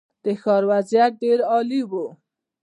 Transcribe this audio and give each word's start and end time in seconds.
د 0.23 0.25
ښار 0.41 0.63
وضعیت 0.71 1.11
ډېر 1.23 1.39
عالي 1.51 1.81
و. 1.89 1.91